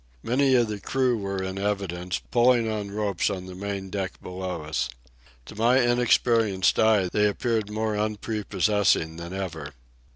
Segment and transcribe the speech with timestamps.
[0.23, 4.63] Many of the crew were in evidence, pulling on ropes on the main deck below
[4.63, 4.89] us.
[5.45, 9.73] To my inexperienced eye they appeared more unprepossessing than ever.